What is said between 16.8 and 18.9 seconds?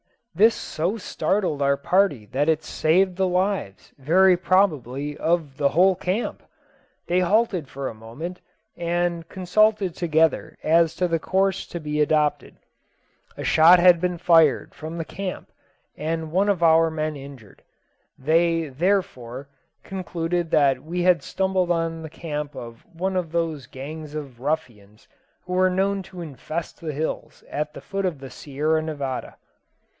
men injured. They,